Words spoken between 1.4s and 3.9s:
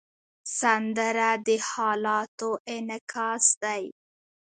د حالاتو انعکاس دی